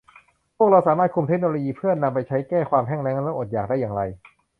[0.57, 4.01] พวกเราสามารถคุมเทคโนโลยีเพื่อนำไปใช้แก้ความแห้งแล้งและอดอยากได้อย่างไร